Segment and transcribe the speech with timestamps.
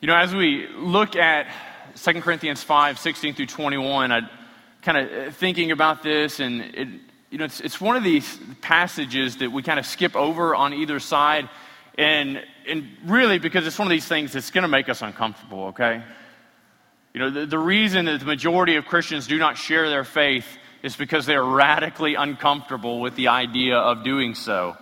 [0.00, 1.46] You know, as we look at
[1.96, 4.20] 2 Corinthians 5 16 through 21, I
[4.80, 6.88] kind of uh, thinking about this, and it,
[7.28, 10.72] you know, it's, it's one of these passages that we kind of skip over on
[10.72, 11.50] either side,
[11.98, 15.64] and, and really because it's one of these things that's going to make us uncomfortable,
[15.66, 16.02] okay?
[17.12, 20.46] You know, the, the reason that the majority of Christians do not share their faith
[20.82, 24.78] is because they're radically uncomfortable with the idea of doing so.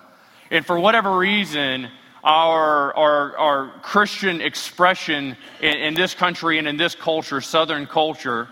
[0.52, 1.88] And for whatever reason,
[2.24, 8.48] our, our, our Christian expression in, in, this country and in this culture, Southern culture,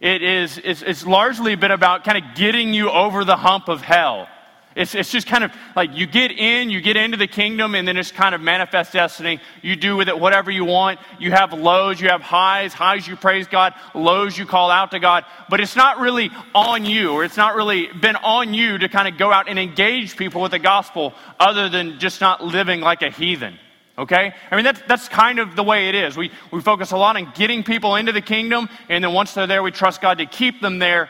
[0.00, 3.80] it is, it's, it's largely been about kind of getting you over the hump of
[3.80, 4.28] hell.
[4.76, 7.88] It's, it's just kind of like you get in, you get into the kingdom, and
[7.88, 9.40] then it's kind of manifest destiny.
[9.62, 11.00] You do with it whatever you want.
[11.18, 12.74] You have lows, you have highs.
[12.74, 13.72] Highs, you praise God.
[13.94, 15.24] Lows, you call out to God.
[15.48, 19.08] But it's not really on you, or it's not really been on you to kind
[19.08, 23.00] of go out and engage people with the gospel other than just not living like
[23.00, 23.58] a heathen.
[23.96, 24.34] Okay?
[24.50, 26.18] I mean, that's, that's kind of the way it is.
[26.18, 29.46] We, we focus a lot on getting people into the kingdom, and then once they're
[29.46, 31.08] there, we trust God to keep them there.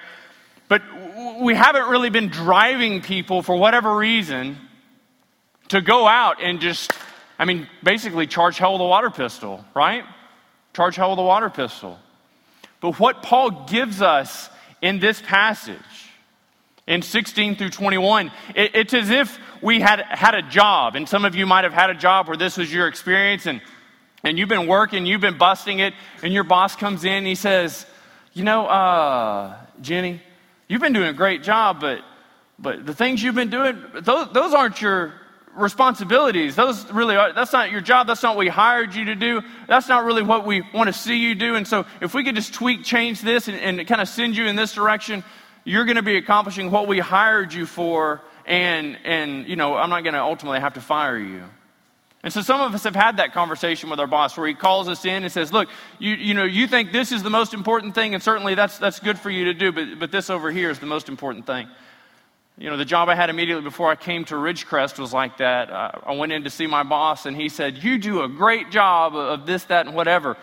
[0.69, 0.83] But
[1.41, 4.57] we haven't really been driving people for whatever reason
[5.69, 6.93] to go out and just,
[7.39, 10.05] I mean, basically charge hell with a water pistol, right?
[10.75, 11.99] Charge hell with a water pistol.
[12.81, 14.49] But what Paul gives us
[14.83, 15.77] in this passage,
[16.87, 20.95] in 16 through 21, it, it's as if we had had a job.
[20.95, 23.61] And some of you might have had a job where this was your experience and,
[24.23, 27.35] and you've been working, you've been busting it, and your boss comes in and he
[27.35, 27.87] says,
[28.35, 30.21] You know, uh, Jenny,
[30.69, 32.01] You've been doing a great job, but,
[32.59, 35.15] but the things you've been doing, those, those aren't your
[35.55, 36.57] responsibilities.
[36.57, 38.07] Those really are, that's not your job.
[38.07, 39.43] That's not what we hired you to do.
[39.69, 41.55] That's not really what we want to see you do.
[41.55, 44.47] And so if we could just tweak, change this, and, and kind of send you
[44.47, 45.25] in this direction,
[45.65, 48.21] you're going to be accomplishing what we hired you for.
[48.45, 51.43] And, and you know, I'm not going to ultimately have to fire you.
[52.27, 54.89] And so some of us have had that conversation with our boss where he calls
[54.89, 55.69] us in and says, Look,
[56.01, 58.99] you, you know, you think this is the most important thing, and certainly that's, that's
[58.99, 61.69] good for you to do, but, but this over here is the most important thing.
[62.59, 65.71] You know, the job I had immediately before I came to Ridgecrest was like that.
[65.71, 69.15] I went in to see my boss, and he said, You do a great job
[69.15, 70.37] of this, that, and whatever.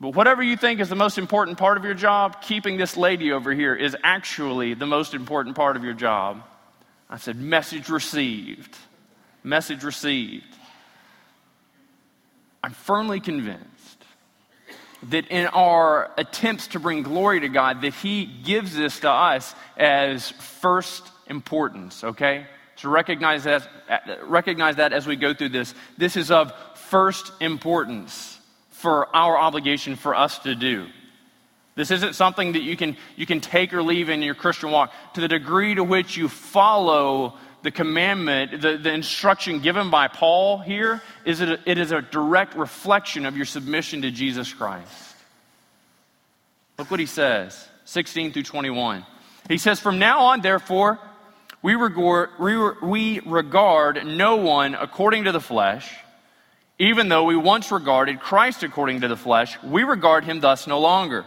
[0.00, 3.30] But whatever you think is the most important part of your job, keeping this lady
[3.30, 6.42] over here is actually the most important part of your job.
[7.08, 8.76] I said, Message received.
[9.44, 10.52] Message received.
[12.62, 14.04] I'm firmly convinced
[15.10, 19.54] that in our attempts to bring glory to God, that He gives this to us
[19.76, 22.46] as first importance, okay?
[22.78, 23.68] To recognize that,
[24.24, 25.74] recognize that as we go through this.
[25.96, 28.38] This is of first importance
[28.70, 30.86] for our obligation for us to do.
[31.74, 34.92] This isn't something that you can, you can take or leave in your Christian walk.
[35.14, 37.36] To the degree to which you follow
[37.66, 42.54] the commandment, the, the instruction given by Paul here, is it, it is a direct
[42.54, 44.88] reflection of your submission to Jesus Christ.
[46.78, 49.04] Look what he says, 16 through 21.
[49.48, 51.00] He says, From now on, therefore,
[51.60, 52.30] we regard,
[52.82, 55.92] we regard no one according to the flesh.
[56.78, 60.78] Even though we once regarded Christ according to the flesh, we regard him thus no
[60.78, 61.24] longer.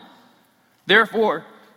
[0.85, 1.43] Therefore,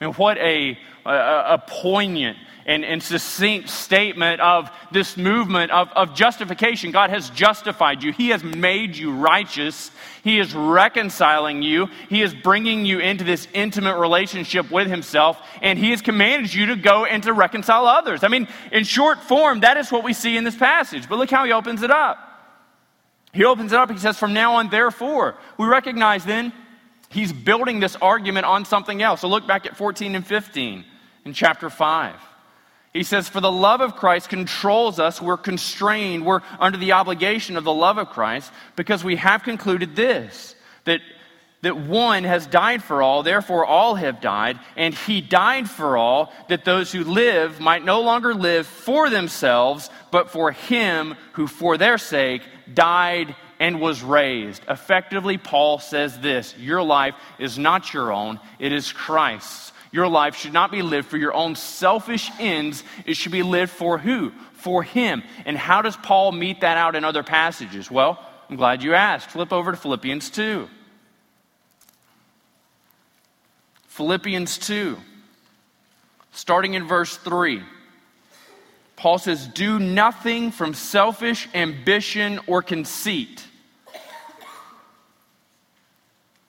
[0.00, 6.14] And what a, a, a poignant and, and, succinct statement of this movement of, of
[6.14, 6.90] justification.
[6.90, 8.12] God has justified you.
[8.12, 9.90] He has made you righteous.
[10.22, 11.88] He is reconciling you.
[12.10, 15.40] He is bringing you into this intimate relationship with Himself.
[15.62, 18.22] And He has commanded you to go and to reconcile others.
[18.22, 21.08] I mean, in short form, that is what we see in this passage.
[21.08, 22.18] But look how He opens it up.
[23.32, 23.90] He opens it up.
[23.90, 26.52] He says, From now on, therefore, we recognize then
[27.08, 29.20] he's building this argument on something else.
[29.20, 30.84] So look back at 14 and 15
[31.24, 32.14] in chapter 5.
[32.92, 35.20] He says, For the love of Christ controls us.
[35.20, 36.24] We're constrained.
[36.24, 41.00] We're under the obligation of the love of Christ because we have concluded this that
[41.62, 46.32] that one has died for all, therefore all have died, and he died for all,
[46.48, 51.76] that those who live might no longer live for themselves, but for him who for
[51.76, 54.62] their sake died and was raised.
[54.68, 59.72] Effectively, Paul says this Your life is not your own, it is Christ's.
[59.90, 63.72] Your life should not be lived for your own selfish ends, it should be lived
[63.72, 64.32] for who?
[64.54, 65.22] For him.
[65.46, 67.90] And how does Paul mete that out in other passages?
[67.90, 68.18] Well,
[68.50, 69.30] I'm glad you asked.
[69.30, 70.68] Flip over to Philippians 2.
[73.88, 74.96] Philippians 2,
[76.30, 77.62] starting in verse 3.
[78.94, 83.44] Paul says, Do nothing from selfish ambition or conceit.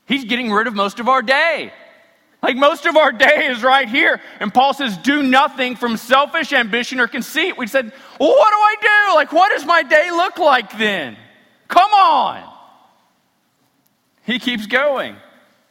[0.10, 1.72] He's getting rid of most of our day.
[2.42, 4.20] Like most of our day is right here.
[4.40, 7.60] And Paul says, Do nothing from selfish ambition or conceit.
[7.60, 9.16] We said, Well, what do I do?
[9.16, 11.16] Like, what does my day look like then?
[11.68, 12.44] Come on.
[14.24, 15.16] He keeps going.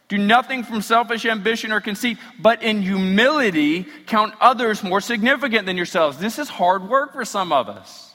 [0.07, 5.75] Do nothing from selfish ambition or conceit, but in humility count others more significant than
[5.75, 6.17] yourselves.
[6.17, 8.13] This is hard work for some of us.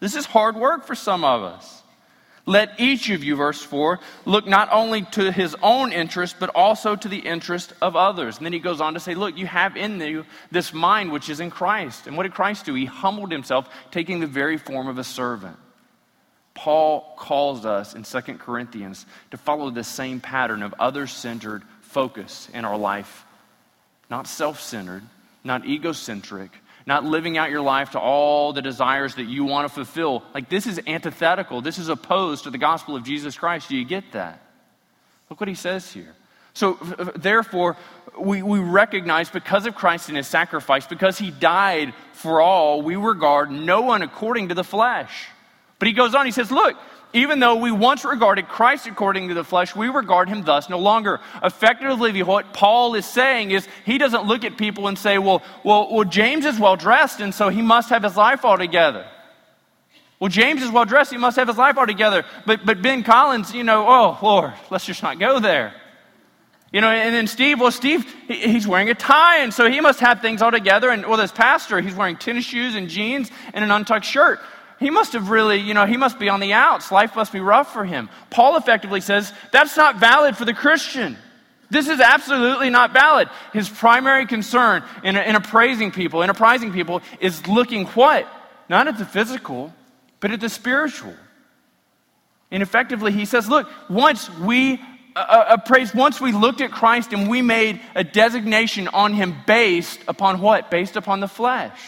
[0.00, 1.79] This is hard work for some of us.
[2.46, 6.96] Let each of you, verse 4, look not only to his own interest, but also
[6.96, 8.38] to the interest of others.
[8.38, 11.28] And then he goes on to say, Look, you have in you this mind which
[11.28, 12.06] is in Christ.
[12.06, 12.74] And what did Christ do?
[12.74, 15.56] He humbled himself, taking the very form of a servant.
[16.54, 22.48] Paul calls us in 2 Corinthians to follow the same pattern of other centered focus
[22.52, 23.24] in our life.
[24.10, 25.02] Not self centered,
[25.44, 26.50] not egocentric,
[26.90, 30.24] not living out your life to all the desires that you want to fulfill.
[30.34, 31.60] Like, this is antithetical.
[31.60, 33.68] This is opposed to the gospel of Jesus Christ.
[33.68, 34.42] Do you get that?
[35.30, 36.16] Look what he says here.
[36.52, 36.74] So,
[37.14, 37.76] therefore,
[38.18, 42.96] we, we recognize because of Christ and his sacrifice, because he died for all, we
[42.96, 45.28] regard no one according to the flesh.
[45.78, 46.76] But he goes on, he says, Look,
[47.12, 50.78] even though we once regarded Christ according to the flesh, we regard him thus no
[50.78, 51.20] longer.
[51.42, 55.92] Effectively, what Paul is saying is he doesn't look at people and say, well, well,
[55.92, 59.06] well James is well dressed, and so he must have his life all together.
[60.20, 62.24] Well, James is well dressed, he must have his life all together.
[62.46, 65.74] But, but Ben Collins, you know, oh, Lord, let's just not go there.
[66.72, 69.98] You know, and then Steve, well, Steve, he's wearing a tie, and so he must
[69.98, 70.90] have things all together.
[70.90, 74.38] And well, this pastor, he's wearing tennis shoes and jeans and an untucked shirt
[74.80, 76.90] he must have really, you know, he must be on the outs.
[76.90, 78.08] Life must be rough for him.
[78.30, 81.18] Paul effectively says that's not valid for the Christian.
[81.68, 83.28] This is absolutely not valid.
[83.52, 88.26] His primary concern in, in appraising people, in apprising people, is looking what?
[88.70, 89.72] Not at the physical,
[90.18, 91.14] but at the spiritual.
[92.50, 94.80] And effectively, he says, look, once we
[95.14, 99.36] uh, uh appraised, once we looked at Christ and we made a designation on him
[99.46, 100.70] based upon what?
[100.70, 101.78] Based upon the flesh.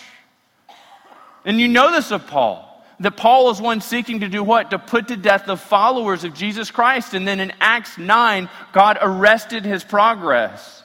[1.45, 2.72] And you know this of Paul
[3.03, 4.71] that Paul is one seeking to do what?
[4.71, 7.15] To put to death the followers of Jesus Christ.
[7.15, 10.83] And then in Acts 9, God arrested his progress.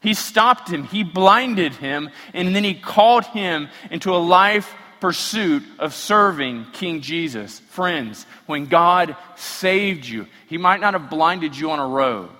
[0.00, 5.62] He stopped him, he blinded him, and then he called him into a life pursuit
[5.78, 7.60] of serving King Jesus.
[7.70, 12.30] Friends, when God saved you, he might not have blinded you on a road,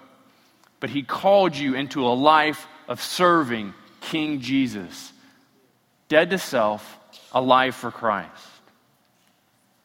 [0.81, 5.13] but he called you into a life of serving King Jesus.
[6.09, 6.99] Dead to self,
[7.33, 8.52] alive for Christ.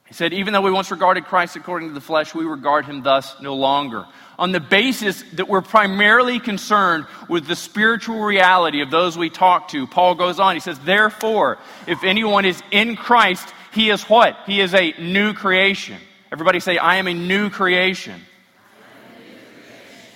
[0.07, 3.03] He said, even though we once regarded Christ according to the flesh, we regard him
[3.03, 4.05] thus no longer.
[4.39, 9.69] On the basis that we're primarily concerned with the spiritual reality of those we talk
[9.69, 14.37] to, Paul goes on, he says, therefore, if anyone is in Christ, he is what?
[14.45, 15.97] He is a new creation.
[16.31, 18.21] Everybody say, I am a new creation.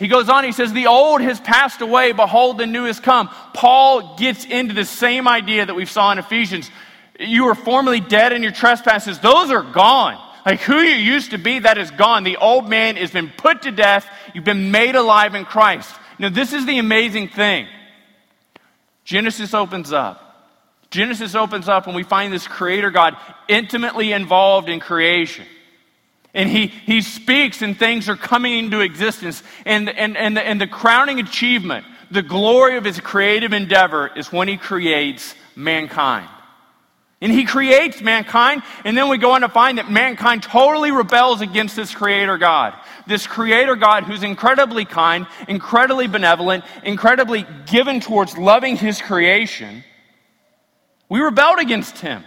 [0.01, 3.30] He goes on, he says, The old has passed away, behold, the new has come.
[3.54, 6.72] Paul gets into the same idea that we saw in Ephesians
[7.22, 10.20] you were formerly dead in your trespasses, those are gone.
[10.46, 12.24] Like who you used to be, that is gone.
[12.24, 14.08] The old man has been put to death.
[14.34, 15.94] You've been made alive in Christ.
[16.18, 17.68] Now, this is the amazing thing.
[19.04, 20.28] Genesis opens up.
[20.90, 23.16] Genesis opens up and we find this creator God
[23.48, 25.46] intimately involved in creation.
[26.34, 29.44] And he, he speaks and things are coming into existence.
[29.66, 34.32] And, and, and, the, and the crowning achievement, the glory of his creative endeavor is
[34.32, 36.30] when he creates mankind.
[37.22, 41.42] And he creates mankind, and then we go on to find that mankind totally rebels
[41.42, 42.74] against this creator God.
[43.06, 49.84] This creator God who's incredibly kind, incredibly benevolent, incredibly given towards loving his creation.
[51.10, 52.24] We rebelled against him.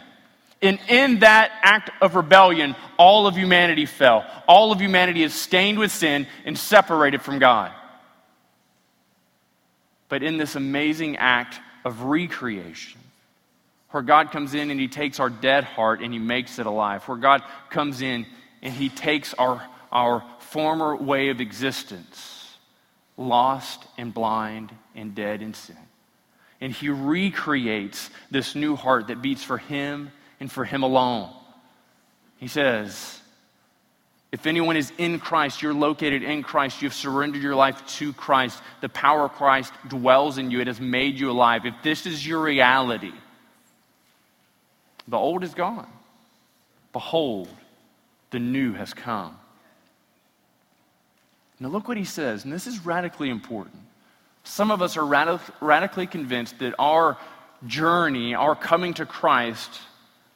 [0.63, 4.25] And in that act of rebellion, all of humanity fell.
[4.47, 7.73] All of humanity is stained with sin and separated from God.
[10.09, 13.01] But in this amazing act of recreation,
[13.95, 17.05] where God comes in and He takes our dead heart and He makes it alive,
[17.05, 18.27] where God comes in
[18.61, 22.45] and He takes our, our former way of existence
[23.17, 25.77] lost and blind and dead in sin.
[26.61, 30.11] And he recreates this new heart that beats for him
[30.41, 31.31] and for him alone.
[32.39, 33.21] He says,
[34.33, 38.61] if anyone is in Christ, you're located in Christ, you've surrendered your life to Christ,
[38.81, 41.67] the power of Christ dwells in you, it has made you alive.
[41.67, 43.13] If this is your reality,
[45.09, 45.91] the old is gone.
[46.93, 47.49] Behold,
[48.31, 49.37] the new has come.
[51.61, 53.77] Now, look what he says, and this is radically important.
[54.43, 57.17] Some of us are radic- radically convinced that our
[57.67, 59.81] journey, our coming to Christ,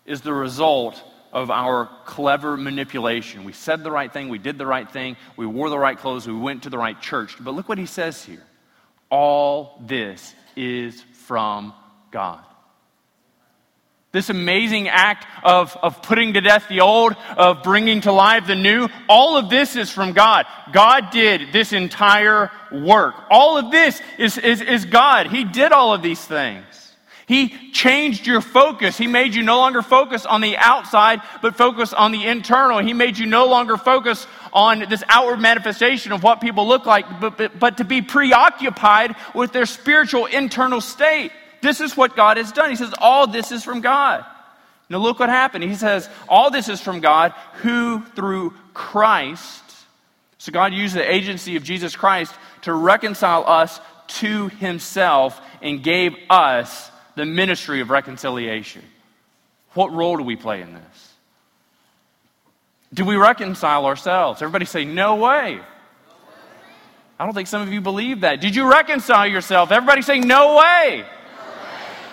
[0.07, 3.45] is the result of our clever manipulation.
[3.45, 6.27] We said the right thing, we did the right thing, we wore the right clothes,
[6.27, 7.37] we went to the right church.
[7.39, 8.43] But look what he says here
[9.11, 11.73] all this is from
[12.11, 12.45] God.
[14.11, 18.55] This amazing act of, of putting to death the old, of bringing to life the
[18.55, 20.47] new, all of this is from God.
[20.73, 23.15] God did this entire work.
[23.31, 25.27] All of this is, is, is God.
[25.27, 26.65] He did all of these things.
[27.27, 28.97] He changed your focus.
[28.97, 32.79] He made you no longer focus on the outside, but focus on the internal.
[32.79, 37.21] He made you no longer focus on this outward manifestation of what people look like,
[37.21, 41.31] but, but, but to be preoccupied with their spiritual internal state.
[41.61, 42.71] This is what God has done.
[42.71, 44.25] He says, All this is from God.
[44.91, 45.65] Now, look what happened.
[45.65, 49.65] He says, All this is from God, who through Christ,
[50.39, 56.17] so God used the agency of Jesus Christ to reconcile us to himself and gave
[56.31, 58.83] us the ministry of reconciliation.
[59.75, 61.15] What role do we play in this?
[62.95, 64.41] Do we reconcile ourselves?
[64.41, 65.61] Everybody say, No way.
[67.21, 68.41] I don't think some of you believe that.
[68.41, 69.73] Did you reconcile yourself?
[69.73, 71.05] Everybody say, No way.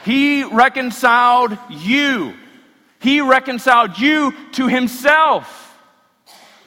[0.05, 2.35] He reconciled you.
[2.99, 5.61] He reconciled you to Himself.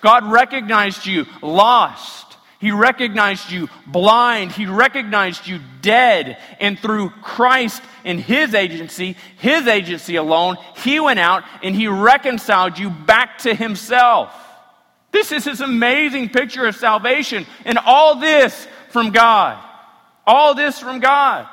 [0.00, 2.36] God recognized you lost.
[2.60, 4.50] He recognized you blind.
[4.50, 6.38] He recognized you dead.
[6.58, 12.76] And through Christ and His agency, His agency alone, He went out and He reconciled
[12.76, 14.34] you back to Himself.
[15.12, 17.46] This is His amazing picture of salvation.
[17.64, 19.62] And all this from God.
[20.26, 21.48] All this from God.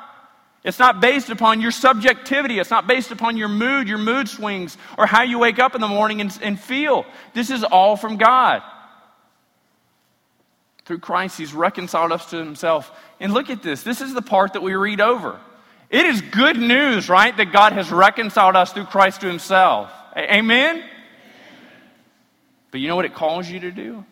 [0.66, 2.58] It's not based upon your subjectivity.
[2.58, 5.80] It's not based upon your mood, your mood swings, or how you wake up in
[5.80, 7.06] the morning and, and feel.
[7.34, 8.62] This is all from God.
[10.84, 12.90] Through Christ, He's reconciled us to Himself.
[13.20, 13.84] And look at this.
[13.84, 15.38] This is the part that we read over.
[15.88, 19.92] It is good news, right, that God has reconciled us through Christ to Himself.
[20.16, 20.82] Amen?
[22.72, 24.04] But you know what it calls you to do?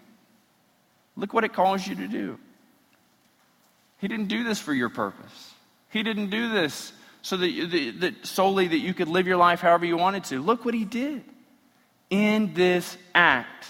[1.17, 2.39] Look what it calls you to do.
[3.99, 5.54] He didn't do this for your purpose.
[5.95, 9.87] He didn't do this so that, that solely that you could live your life however
[9.87, 10.43] you wanted to.
[10.43, 11.23] Look what he did.
[12.11, 13.67] In this act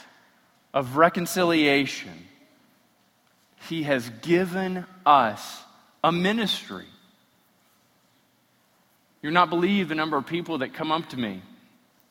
[0.73, 2.27] of reconciliation,
[3.69, 5.63] he has given us
[6.03, 6.87] a ministry.
[9.21, 11.43] You're not believe the number of people that come up to me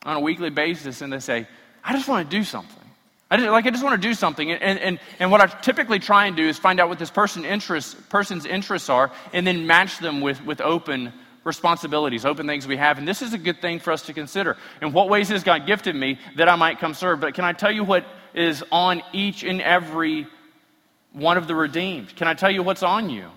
[0.05, 1.47] on a weekly basis and they say,
[1.83, 2.82] I just want to do something.
[3.33, 5.97] I just, like I just want to do something, and, and, and what I typically
[5.97, 9.65] try and do is find out what this person interests, person's interests are, and then
[9.65, 11.11] match them with, with open
[11.43, 12.99] responsibilities, open things we have.
[12.99, 14.55] And this is a good thing for us to consider.
[14.83, 17.21] In what ways has God gifted me that I might come serve?
[17.21, 20.27] But can I tell you what is on each and every
[21.11, 22.15] one of the redeemed?
[22.15, 23.31] Can I tell you what's on you?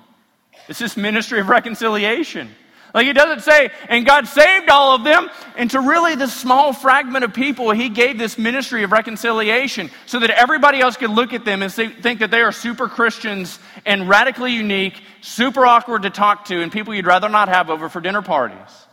[0.69, 2.51] It's this ministry of reconciliation.
[2.97, 5.29] Like it doesn't say, and God saved all of them.
[5.55, 10.19] And to really this small fragment of people, He gave this ministry of reconciliation so
[10.19, 14.09] that everybody else could look at them and think that they are super Christians and
[14.09, 18.01] radically unique, super awkward to talk to, and people you'd rather not have over for
[18.01, 18.87] dinner parties.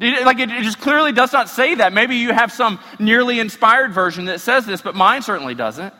[0.00, 1.92] Like it just clearly does not say that.
[1.92, 5.94] Maybe you have some nearly inspired version that says this, but mine certainly doesn't.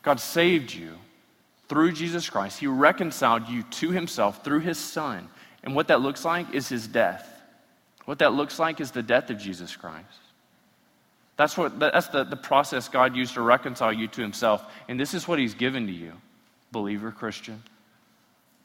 [0.00, 0.96] God saved you
[1.68, 5.28] through Jesus Christ, He reconciled you to Himself through His Son.
[5.62, 7.28] And what that looks like is His death.
[8.04, 10.06] What that looks like is the death of Jesus Christ.
[11.36, 14.64] That's, what, that's the, the process God used to reconcile you to Himself.
[14.88, 16.12] And this is what He's given to you,
[16.70, 17.62] believer, Christian.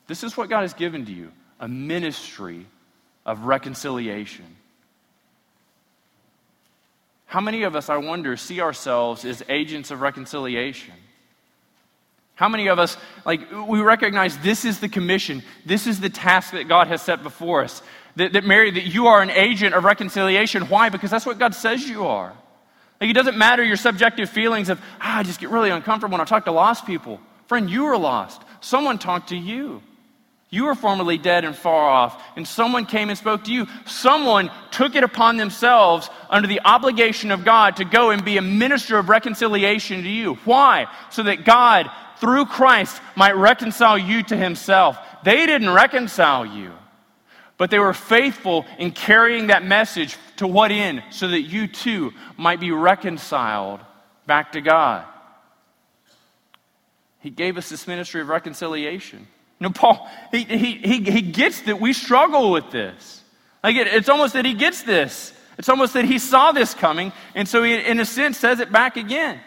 [0.08, 2.66] This is what God has given to you a ministry
[3.26, 4.46] of reconciliation.
[7.26, 10.96] How many of us, I wonder, see ourselves as agents of reconciliation?
[12.36, 16.54] How many of us, like, we recognize this is the commission, this is the task
[16.54, 17.82] that God has set before us?
[18.16, 20.64] That, that Mary, that you are an agent of reconciliation.
[20.64, 20.90] Why?
[20.90, 22.34] Because that's what God says you are.
[23.00, 26.22] Like, it doesn't matter your subjective feelings of, ah, I just get really uncomfortable when
[26.22, 27.20] I talk to lost people.
[27.48, 28.42] Friend, you are lost.
[28.60, 29.82] Someone talked to you.
[30.54, 33.68] You were formerly dead and far off, and someone came and spoke to you.
[33.86, 38.42] Someone took it upon themselves under the obligation of God to go and be a
[38.42, 40.34] minister of reconciliation to you.
[40.44, 40.88] Why?
[41.10, 41.90] So that God,
[42.22, 44.98] through Christ, might reconcile you to himself.
[45.24, 46.72] They didn't reconcile you,
[47.58, 51.04] but they were faithful in carrying that message to what end?
[51.10, 53.82] So that you too might be reconciled
[54.26, 55.06] back to God.
[57.20, 59.28] He gave us this ministry of reconciliation.
[59.60, 63.24] You know, Paul, he, he, he, he gets that we struggle with this.
[63.64, 65.34] Like it, it's almost that he gets this.
[65.58, 68.72] It's almost that he saw this coming, and so he, in a sense, says it
[68.72, 69.40] back again.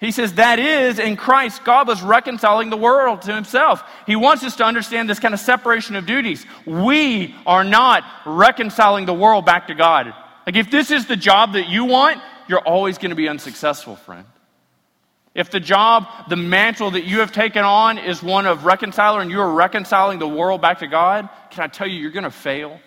[0.00, 3.82] He says, that is, in Christ, God was reconciling the world to himself.
[4.06, 6.46] He wants us to understand this kind of separation of duties.
[6.64, 10.14] We are not reconciling the world back to God.
[10.46, 13.94] Like, if this is the job that you want, you're always going to be unsuccessful,
[13.94, 14.24] friend.
[15.34, 19.30] If the job, the mantle that you have taken on is one of reconciler and
[19.30, 22.30] you are reconciling the world back to God, can I tell you you're going to
[22.30, 22.80] fail?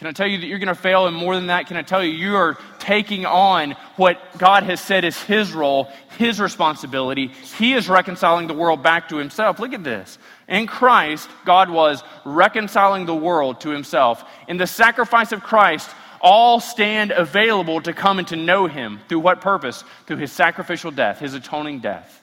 [0.00, 1.06] Can I tell you that you're going to fail?
[1.06, 4.80] And more than that, can I tell you you are taking on what God has
[4.80, 7.26] said is His role, His responsibility.
[7.58, 9.58] He is reconciling the world back to Himself.
[9.58, 10.16] Look at this.
[10.48, 14.24] In Christ, God was reconciling the world to Himself.
[14.48, 15.90] In the sacrifice of Christ,
[16.22, 19.00] all stand available to come and to know him.
[19.06, 19.84] Through what purpose?
[20.06, 22.22] Through his sacrificial death, his atoning death.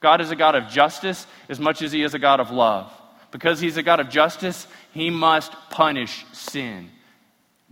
[0.00, 2.92] God is a God of justice as much as he is a God of love.
[3.30, 6.90] Because he's a God of justice, he must punish sin.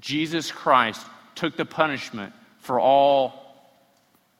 [0.04, 1.00] Jesus Christ
[1.34, 3.42] took the punishment for all.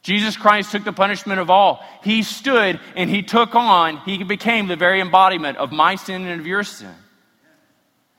[0.02, 1.83] Jesus Christ took the punishment of all.
[2.02, 6.38] He stood and he took on, he became the very embodiment of my sin and
[6.38, 6.94] of your sin.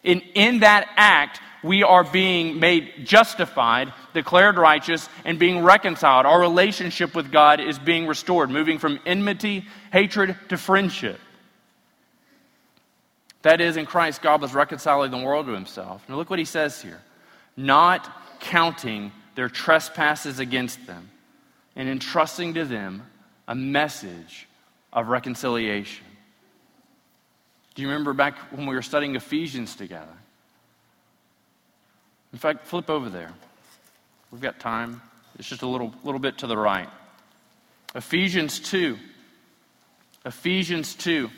[0.04, 6.26] In, in that act, we are being made justified, declared righteous, and being reconciled.
[6.26, 11.20] Our relationship with God is being restored, moving from enmity, hatred, to friendship.
[13.44, 16.04] That is, in Christ, God was reconciling the world to himself.
[16.10, 17.02] Now, look what he says here
[17.58, 21.10] not counting their trespasses against them,
[21.76, 23.04] and entrusting to them
[23.48, 24.48] a message
[24.94, 26.06] of reconciliation.
[27.76, 30.08] Do you remember back when we were studying Ephesians together?
[32.32, 33.32] In fact, flip over there.
[34.32, 35.02] We've got time.
[35.38, 36.90] It's just a little, little bit to the right.
[37.94, 38.98] Ephesians 2.
[40.26, 41.30] Ephesians 2.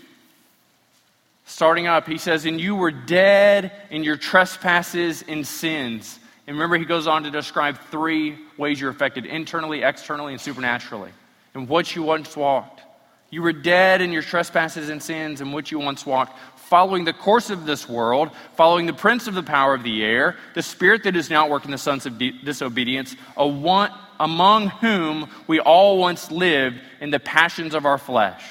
[1.50, 6.20] Starting up, he says, And you were dead in your trespasses and sins.
[6.46, 11.10] And remember, he goes on to describe three ways you're affected internally, externally, and supernaturally.
[11.54, 12.82] And what you once walked.
[13.30, 17.14] You were dead in your trespasses and sins in which you once walked, following the
[17.14, 21.04] course of this world, following the prince of the power of the air, the spirit
[21.04, 27.10] that is now working the sons of disobedience, among whom we all once lived in
[27.10, 28.44] the passions of our flesh,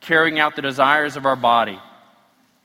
[0.00, 1.78] carrying out the desires of our body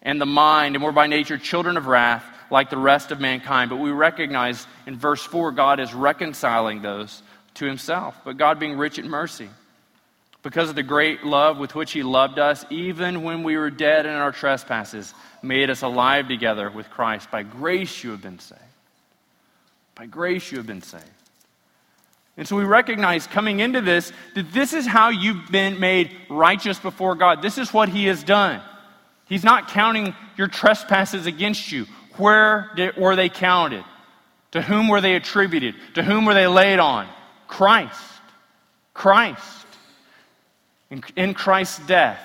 [0.04, 3.70] and the mind, and we're by nature children of wrath like the rest of mankind.
[3.70, 7.24] But we recognize in verse 4, God is reconciling those
[7.56, 9.50] to himself, but God being rich in mercy
[10.44, 14.06] because of the great love with which He loved us, even when we were dead
[14.06, 17.32] in our trespasses, made us alive together with Christ.
[17.32, 18.62] By grace you have been saved.
[19.96, 21.06] By grace you have been saved.
[22.36, 26.78] And so we recognize coming into this that this is how you've been made righteous
[26.80, 27.42] before God.
[27.42, 28.62] This is what He has done.
[29.34, 31.88] He's not counting your trespasses against you.
[32.18, 33.84] Where did, were they counted?
[34.52, 35.74] To whom were they attributed?
[35.96, 37.08] To whom were they laid on?
[37.48, 38.00] Christ.
[38.94, 39.66] Christ.
[40.92, 42.22] In, in Christ's death,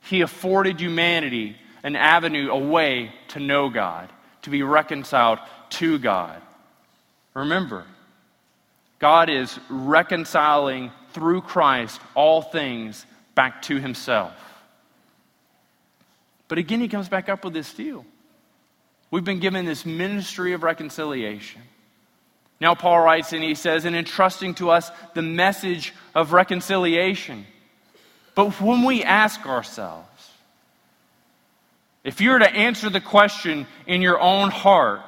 [0.00, 4.10] he afforded humanity an avenue, a way to know God,
[4.44, 5.40] to be reconciled
[5.72, 6.40] to God.
[7.34, 7.84] Remember,
[8.98, 14.32] God is reconciling through Christ all things back to himself.
[16.54, 18.06] But again, he comes back up with this deal.
[19.10, 21.60] We've been given this ministry of reconciliation.
[22.60, 27.44] Now, Paul writes and he says, in entrusting to us the message of reconciliation.
[28.36, 30.30] But when we ask ourselves,
[32.04, 35.00] if you were to answer the question in your own heart,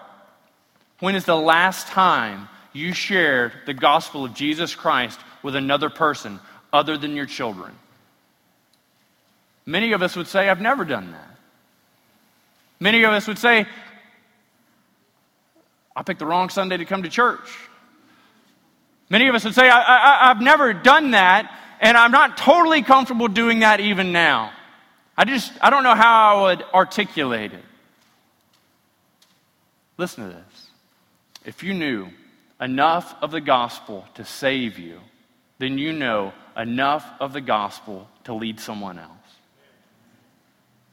[0.98, 6.40] when is the last time you shared the gospel of Jesus Christ with another person
[6.72, 7.72] other than your children?
[9.64, 11.36] Many of us would say, I've never done that.
[12.79, 13.67] Many of us would say,
[15.95, 17.49] I picked the wrong Sunday to come to church.
[19.09, 23.29] Many of us would say, I, have never done that and I'm not totally comfortable
[23.29, 24.53] doing that even now.
[25.17, 27.65] I just, I don't know how I would articulate it.
[29.97, 30.67] Listen to this.
[31.45, 32.09] If you knew
[32.61, 35.01] enough of the gospel to save you,
[35.59, 39.11] then you know enough of the gospel to lead someone else.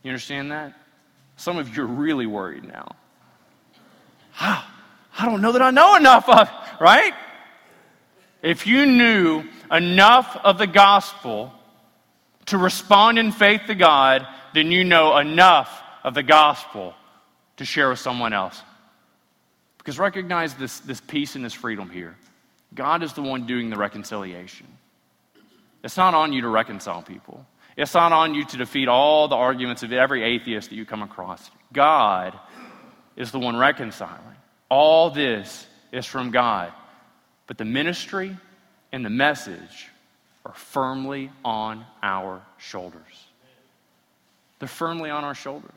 [0.03, 0.73] You understand that?
[1.43, 2.95] Some of you are really worried now.
[4.39, 4.65] Ah,
[5.19, 7.13] I don't know that I know enough of, right?
[8.41, 11.51] If you knew enough of the gospel
[12.45, 16.93] to respond in faith to God, then you know enough of the gospel
[17.57, 18.61] to share with someone else.
[19.79, 22.15] Because recognize this, this peace and this freedom here.
[22.73, 24.67] God is the one doing the reconciliation.
[25.83, 27.45] It's not on you to reconcile people.
[27.75, 31.01] It's not on you to defeat all the arguments of every atheist that you come
[31.01, 31.49] across.
[31.71, 32.37] God
[33.15, 34.21] is the one reconciling.
[34.69, 36.71] All this is from God.
[37.47, 38.37] But the ministry
[38.91, 39.89] and the message
[40.45, 43.27] are firmly on our shoulders.
[44.59, 45.71] They're firmly on our shoulders.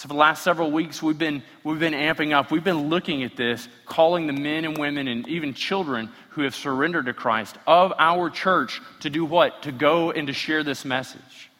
[0.00, 2.50] So, for the last several weeks, we've been, we've been amping up.
[2.50, 6.54] We've been looking at this, calling the men and women and even children who have
[6.54, 9.64] surrendered to Christ of our church to do what?
[9.64, 11.50] To go and to share this message.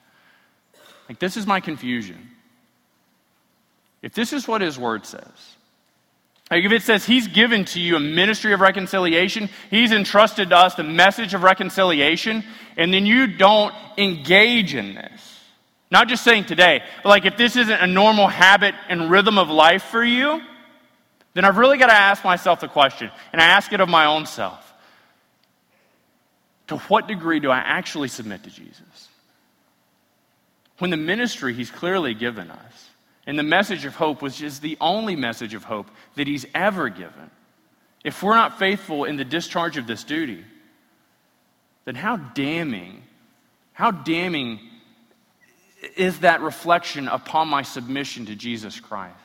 [1.07, 2.31] Like, this is my confusion.
[4.01, 5.57] If this is what his word says,
[6.51, 10.57] like if it says he's given to you a ministry of reconciliation, he's entrusted to
[10.57, 12.43] us the message of reconciliation,
[12.79, 15.40] and then you don't engage in this
[15.91, 19.51] not just saying today, but like if this isn't a normal habit and rhythm of
[19.51, 20.41] life for you,
[21.35, 24.07] then I've really got to ask myself the question, and I ask it of my
[24.07, 24.67] own self.
[26.69, 29.09] To what degree do I actually submit to Jesus?
[30.79, 32.89] When the ministry he's clearly given us,
[33.27, 36.89] and the message of hope, which is the only message of hope that he's ever
[36.89, 37.31] given,
[38.03, 40.45] if we're not faithful in the discharge of this duty,
[41.85, 43.03] then how damning,
[43.73, 44.61] how damning
[45.97, 49.17] is that reflection upon my submission to Jesus Christ.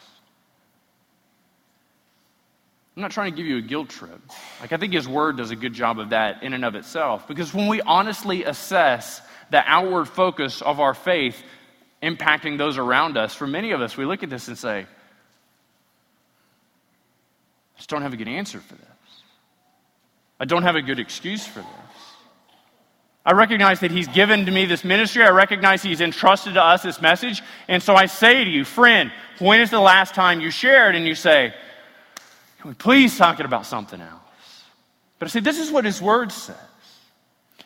[2.96, 4.22] I'm not trying to give you a guilt trip.
[4.62, 7.28] Like, I think His Word does a good job of that in and of itself.
[7.28, 11.44] Because when we honestly assess the outward focus of our faith
[12.02, 14.86] impacting those around us, for many of us, we look at this and say,
[17.76, 18.86] I just don't have a good answer for this.
[20.40, 22.15] I don't have a good excuse for this.
[23.26, 25.24] I recognize that He's given to me this ministry.
[25.24, 27.42] I recognize He's entrusted to us this message.
[27.68, 30.96] And so I say to you, friend, when is the last time you shared?
[30.96, 31.54] And you say,
[32.60, 34.64] Can we please talk about something else?
[35.18, 36.56] But I say, This is what His Word says.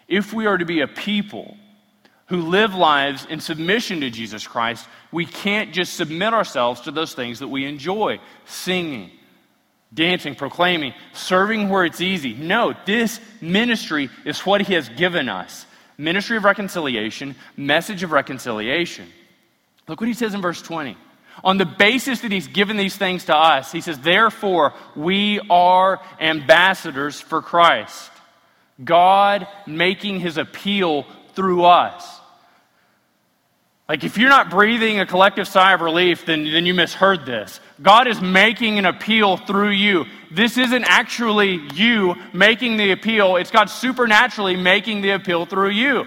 [0.08, 1.58] If we are to be a people
[2.28, 7.13] who live lives in submission to Jesus Christ, we can't just submit ourselves to those
[7.13, 9.12] things that we enjoy singing,
[9.93, 12.34] dancing, proclaiming, serving where it's easy.
[12.34, 15.65] No, this ministry is what He has given us
[15.97, 19.06] ministry of reconciliation, message of reconciliation.
[19.88, 20.95] Look what He says in verse 20.
[21.43, 25.99] On the basis that He's given these things to us, He says, Therefore, we are
[26.19, 28.12] ambassadors for Christ.
[28.84, 32.19] God making His appeal through us.
[33.89, 37.60] Like, if you're not breathing a collective sigh of relief, then, then you misheard this.
[37.82, 40.06] God is making an appeal through you.
[40.30, 46.06] This isn't actually you making the appeal, it's God supernaturally making the appeal through you.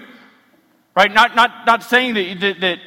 [0.95, 1.11] Right?
[1.11, 2.79] Not, not, not saying that, that, that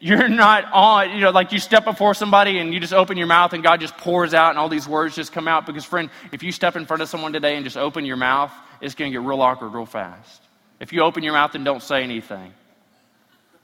[0.00, 3.28] you're not on, you know, like you step before somebody and you just open your
[3.28, 5.64] mouth and God just pours out and all these words just come out.
[5.64, 8.52] Because, friend, if you step in front of someone today and just open your mouth,
[8.82, 10.42] it's going to get real awkward real fast.
[10.78, 12.52] If you open your mouth and don't say anything,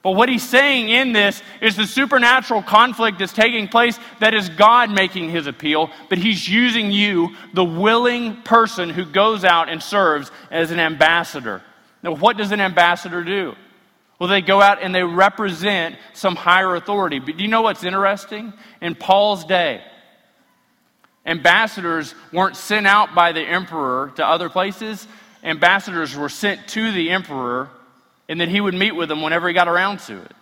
[0.02, 4.48] but what he's saying in this is the supernatural conflict that's taking place that is
[4.48, 9.82] God making his appeal, but he's using you, the willing person who goes out and
[9.82, 11.62] serves as an ambassador.
[12.02, 13.56] Now, what does an ambassador do?
[14.20, 17.18] Well, they go out and they represent some higher authority.
[17.18, 18.52] But do you know what's interesting?
[18.80, 19.82] In Paul's day,
[21.26, 25.06] ambassadors weren't sent out by the emperor to other places,
[25.42, 27.68] ambassadors were sent to the emperor
[28.28, 30.32] and that he would meet with them whenever he got around to it.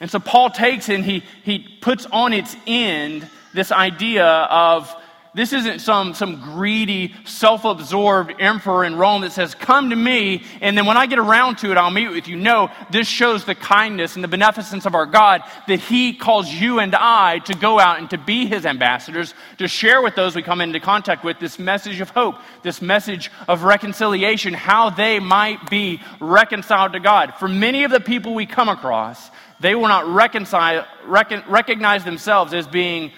[0.00, 4.94] And so Paul takes and he, he puts on its end this idea of
[5.34, 10.44] this isn't some, some greedy, self absorbed emperor in Rome that says, Come to me,
[10.60, 12.36] and then when I get around to it, I'll meet with you.
[12.36, 16.78] No, this shows the kindness and the beneficence of our God that He calls you
[16.78, 20.42] and I to go out and to be His ambassadors, to share with those we
[20.42, 25.68] come into contact with this message of hope, this message of reconciliation, how they might
[25.68, 27.34] be reconciled to God.
[27.34, 32.54] For many of the people we come across, they will not reconcile, recon, recognize themselves
[32.54, 33.12] as being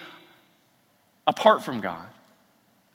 [1.27, 2.07] apart from God.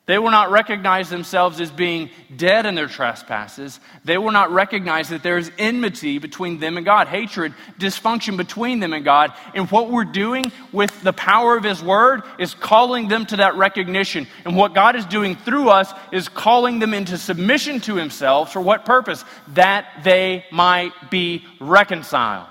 [0.07, 3.81] They will not recognize themselves as being dead in their trespasses.
[4.05, 8.79] They will not recognize that there is enmity between them and God, hatred, dysfunction between
[8.79, 9.33] them and God.
[9.53, 13.57] And what we're doing with the power of His Word is calling them to that
[13.57, 14.29] recognition.
[14.45, 18.53] And what God is doing through us is calling them into submission to Himself.
[18.53, 19.25] For what purpose?
[19.55, 22.47] That they might be reconciled.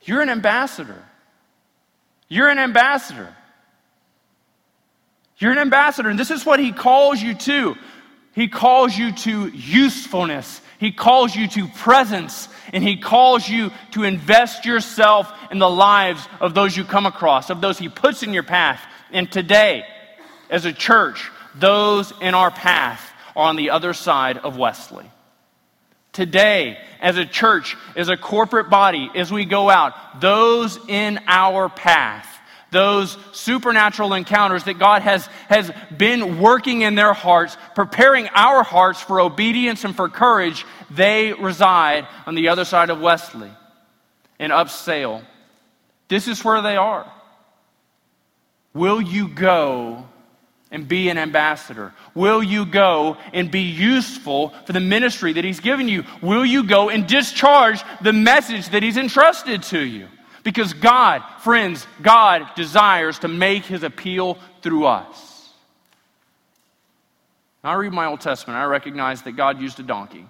[0.00, 1.04] You're an ambassador.
[2.26, 3.36] You're an ambassador.
[5.42, 7.74] You're an ambassador, and this is what he calls you to.
[8.32, 10.60] He calls you to usefulness.
[10.78, 16.24] He calls you to presence, and he calls you to invest yourself in the lives
[16.40, 18.80] of those you come across, of those he puts in your path.
[19.10, 19.84] And today,
[20.48, 25.10] as a church, those in our path are on the other side of Wesley.
[26.12, 31.68] Today, as a church, as a corporate body, as we go out, those in our
[31.68, 32.31] path,
[32.72, 39.00] those supernatural encounters that God has, has been working in their hearts, preparing our hearts
[39.00, 43.50] for obedience and for courage, they reside on the other side of Wesley
[44.40, 45.22] in Upsale.
[46.08, 47.10] This is where they are.
[48.74, 50.06] Will you go
[50.70, 51.92] and be an ambassador?
[52.14, 56.04] Will you go and be useful for the ministry that He's given you?
[56.22, 60.08] Will you go and discharge the message that He's entrusted to you?
[60.42, 65.50] Because God, friends, God desires to make His appeal through us.
[67.64, 70.26] I read my Old Testament, I recognize that God used a donkey.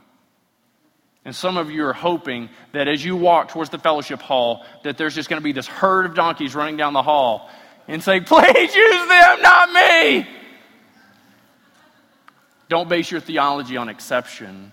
[1.25, 4.99] And some of you are hoping that as you walk towards the fellowship hall, that
[4.99, 7.49] there's just going to be this herd of donkeys running down the hall
[7.87, 10.27] and say, Please use them, not me.
[12.69, 14.73] Don't base your theology on exception,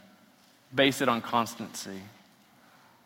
[0.73, 1.99] base it on constancy.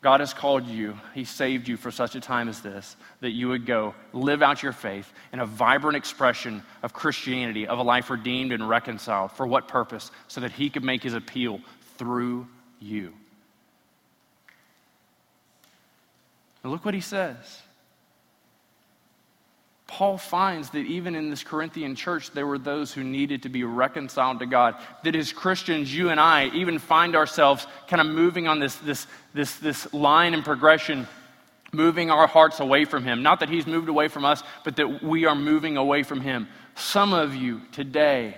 [0.03, 3.47] God has called you, He saved you for such a time as this, that you
[3.47, 8.09] would go live out your faith in a vibrant expression of Christianity, of a life
[8.09, 9.31] redeemed and reconciled.
[9.31, 10.11] For what purpose?
[10.27, 11.61] So that He could make His appeal
[11.97, 12.47] through
[12.81, 13.13] you.
[16.65, 17.61] Look what He says.
[19.93, 23.63] Paul finds that even in this Corinthian church, there were those who needed to be
[23.63, 24.73] reconciled to God.
[25.03, 29.05] That as Christians, you and I even find ourselves kind of moving on this, this,
[29.35, 31.07] this, this line and progression,
[31.71, 33.21] moving our hearts away from Him.
[33.21, 36.47] Not that He's moved away from us, but that we are moving away from Him.
[36.73, 38.37] Some of you today,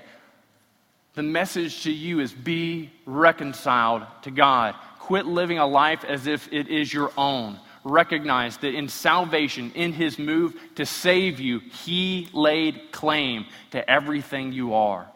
[1.14, 4.76] the message to you is be reconciled to God.
[5.00, 9.94] Quit living a life as if it is your own recognize that in salvation, in
[9.94, 15.08] his move to save you, he laid claim to everything you are.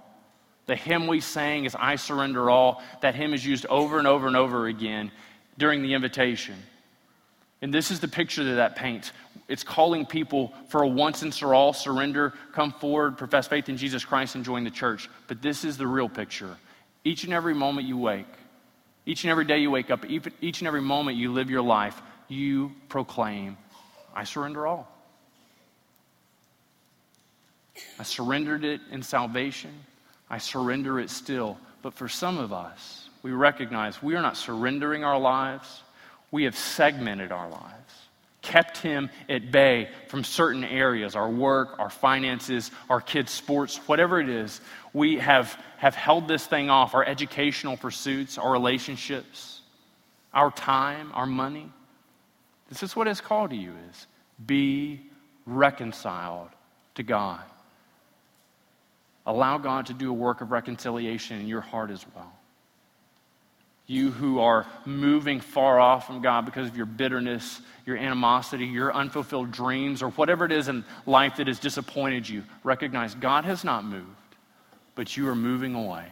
[0.67, 2.81] The hymn we sang is I Surrender All.
[3.01, 5.11] That hymn is used over and over and over again
[5.57, 6.55] during the invitation.
[7.61, 9.11] And this is the picture that that paints.
[9.47, 13.77] It's calling people for a once and for all surrender, come forward, profess faith in
[13.77, 15.09] Jesus Christ, and join the church.
[15.27, 16.55] But this is the real picture.
[17.03, 18.27] Each and every moment you wake,
[19.07, 21.99] each and every day you wake up, each and every moment you live your life,
[22.29, 23.57] you proclaim,
[24.15, 24.87] I surrender all.
[27.97, 29.71] I surrendered it in salvation.
[30.29, 31.57] I surrender it still.
[31.81, 35.83] But for some of us, we recognize we are not surrendering our lives.
[36.31, 37.93] We have segmented our lives,
[38.41, 44.19] kept Him at bay from certain areas our work, our finances, our kids' sports, whatever
[44.19, 44.61] it is.
[44.93, 49.61] We have, have held this thing off our educational pursuits, our relationships,
[50.33, 51.71] our time, our money.
[52.69, 54.07] This is what his call to you is
[54.45, 55.01] be
[55.45, 56.49] reconciled
[56.95, 57.41] to God.
[59.25, 62.31] Allow God to do a work of reconciliation in your heart as well.
[63.85, 68.93] You who are moving far off from God because of your bitterness, your animosity, your
[68.93, 73.63] unfulfilled dreams, or whatever it is in life that has disappointed you, recognize God has
[73.63, 74.05] not moved,
[74.93, 76.05] but you are moving away.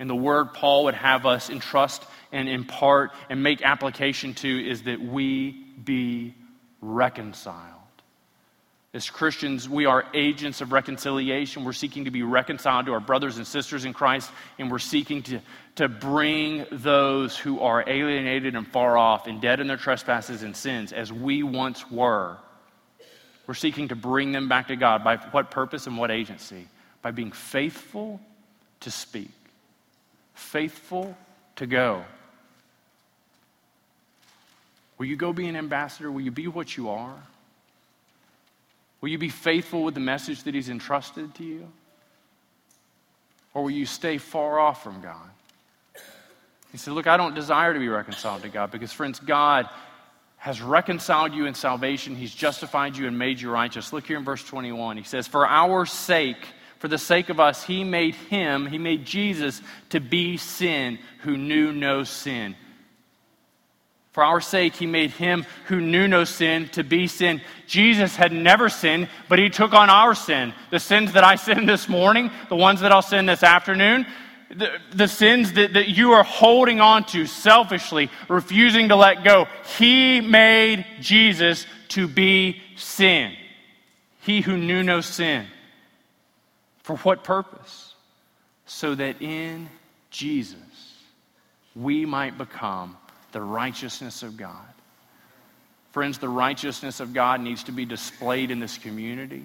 [0.00, 4.84] And the word Paul would have us entrust and impart and make application to is
[4.84, 5.52] that we
[5.84, 6.34] be
[6.80, 7.76] reconciled.
[8.94, 11.64] As Christians, we are agents of reconciliation.
[11.64, 15.22] We're seeking to be reconciled to our brothers and sisters in Christ, and we're seeking
[15.24, 15.40] to,
[15.76, 20.56] to bring those who are alienated and far off and dead in their trespasses and
[20.56, 22.36] sins, as we once were.
[23.46, 25.04] We're seeking to bring them back to God.
[25.04, 26.66] By what purpose and what agency?
[27.02, 28.20] By being faithful
[28.80, 29.30] to speak,
[30.40, 31.16] faithful
[31.56, 32.04] to go.
[34.98, 36.10] Will you go be an ambassador?
[36.10, 37.14] Will you be what you are?
[39.00, 41.68] Will you be faithful with the message that He's entrusted to you?
[43.54, 45.30] Or will you stay far off from God?
[46.72, 49.68] He said, Look, I don't desire to be reconciled to God because, friends, God
[50.36, 52.14] has reconciled you in salvation.
[52.14, 53.92] He's justified you and made you righteous.
[53.92, 54.96] Look here in verse 21.
[54.96, 56.46] He says, For our sake,
[56.80, 61.36] for the sake of us, He made Him, He made Jesus to be sin who
[61.36, 62.56] knew no sin
[64.12, 67.40] for our sake, he made him who knew no sin to be sin.
[67.66, 70.52] Jesus had never sinned, but he took on our sin.
[70.70, 74.06] The sins that I sinned this morning, the ones that I'll sin this afternoon,
[74.50, 79.46] the, the sins that, that you are holding on to selfishly, refusing to let go.
[79.78, 83.32] He made Jesus to be sin.
[84.22, 85.46] He who knew no sin.
[86.90, 87.94] For what purpose?
[88.66, 89.70] So that in
[90.10, 90.58] Jesus
[91.76, 92.96] we might become
[93.30, 94.66] the righteousness of God.
[95.92, 99.44] Friends, the righteousness of God needs to be displayed in this community.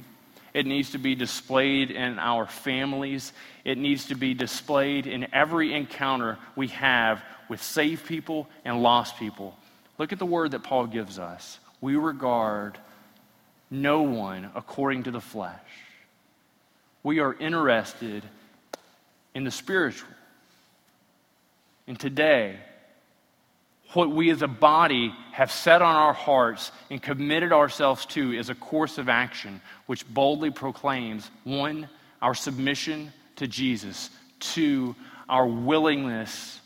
[0.55, 3.31] It needs to be displayed in our families.
[3.63, 9.19] It needs to be displayed in every encounter we have with saved people and lost
[9.19, 9.55] people.
[9.99, 11.59] Look at the word that Paul gives us.
[11.79, 12.79] We regard
[13.69, 15.59] no one according to the flesh.
[17.05, 18.23] We are interested
[19.35, 20.09] in the spiritual.
[21.85, 22.55] And today,
[23.93, 28.49] what we as a body have set on our hearts and committed ourselves to is
[28.49, 31.89] a course of action which boldly proclaims one,
[32.23, 34.95] our submission to Jesus, two,
[35.29, 36.59] our willingness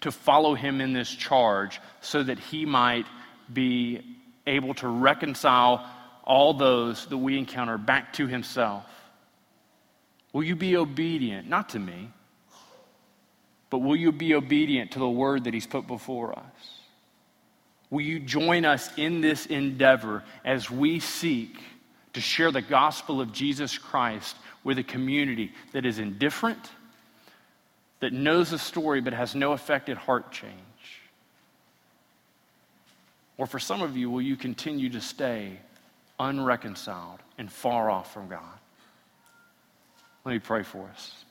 [0.00, 3.06] to follow him in this charge so that he might
[3.52, 4.02] be
[4.48, 5.88] able to reconcile
[6.24, 8.84] all those that we encounter back to himself.
[10.32, 12.10] Will you be obedient, not to me,
[13.68, 16.80] but will you be obedient to the word that He's put before us?
[17.90, 21.60] Will you join us in this endeavor as we seek
[22.12, 26.70] to share the gospel of Jesus Christ with a community that is indifferent,
[27.98, 30.54] that knows the story but has no affected heart change?
[33.36, 35.58] Or for some of you, will you continue to stay
[36.18, 38.58] unreconciled and far off from God?
[40.24, 41.24] Let me pray for us.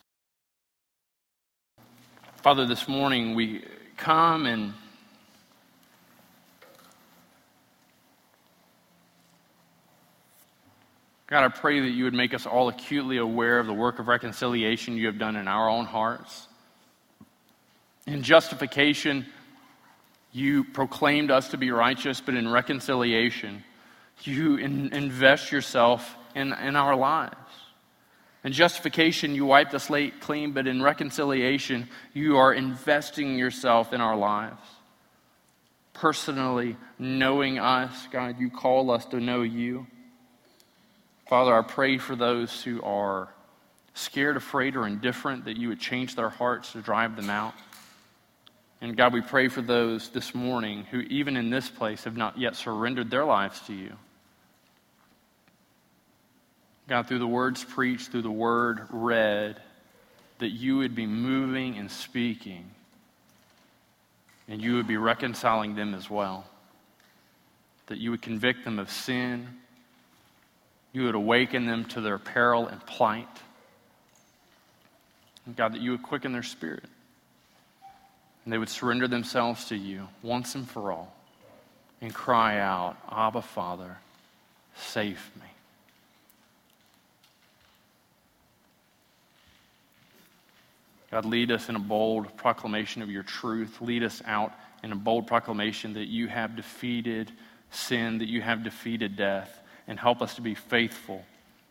[2.38, 3.63] Father, this morning we
[3.97, 4.73] come and
[11.28, 14.08] God, I pray that you would make us all acutely aware of the work of
[14.08, 16.47] reconciliation you have done in our own hearts.
[18.08, 19.28] In justification,
[20.32, 23.63] you proclaimed us to be righteous, but in reconciliation,
[24.23, 27.36] you in, invest yourself in, in our lives.
[28.43, 33.99] In justification, you wipe the slate clean, but in reconciliation, you are investing yourself in
[33.99, 34.62] our lives.
[35.93, 39.88] Personally, knowing us, God, you call us to know you.
[41.28, 43.28] Father, I pray for those who are
[43.93, 47.54] scared, afraid, or indifferent that you would change their hearts to drive them out.
[48.80, 52.38] And God, we pray for those this morning who, even in this place, have not
[52.38, 53.91] yet surrendered their lives to you.
[56.89, 59.62] God, through the words preached, through the word read,
[60.39, 62.71] that you would be moving and speaking,
[64.47, 66.47] and you would be reconciling them as well.
[67.88, 69.47] That you would convict them of sin,
[70.91, 73.28] you would awaken them to their peril and plight.
[75.45, 76.86] And God, that you would quicken their spirit,
[78.43, 81.15] and they would surrender themselves to you once and for all,
[82.02, 83.97] and cry out, Abba, Father,
[84.75, 85.48] save me.
[91.12, 93.82] God, lead us in a bold proclamation of your truth.
[93.82, 97.32] Lead us out in a bold proclamation that you have defeated
[97.72, 101.24] sin, that you have defeated death, and help us to be faithful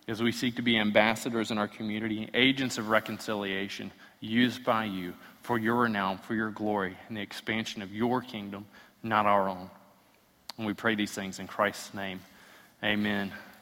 [0.09, 5.15] as we seek to be ambassadors in our community, agents of reconciliation used by you
[5.43, 8.67] for your renown, for your glory, and the expansion of your kingdom,
[9.03, 9.71] not our own.
[10.57, 12.21] And we pray these things in Christ's name.
[12.83, 13.33] Amen.